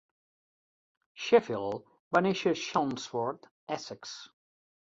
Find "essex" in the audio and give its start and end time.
3.81-4.19